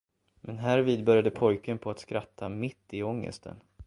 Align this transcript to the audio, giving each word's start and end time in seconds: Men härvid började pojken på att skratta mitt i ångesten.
Men 0.41 0.57
härvid 0.59 1.03
började 1.05 1.31
pojken 1.31 1.77
på 1.79 1.89
att 1.89 1.99
skratta 1.99 2.49
mitt 2.49 2.93
i 2.93 3.03
ångesten. 3.03 3.55